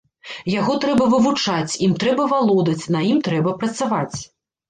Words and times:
Яго 0.51 0.73
трэба 0.83 1.05
вывучаць, 1.13 1.75
ім 1.89 1.93
трэба 2.03 2.23
валодаць, 2.33 2.89
на 2.95 3.01
ім 3.11 3.19
трэба 3.27 3.53
працаваць. 3.65 4.17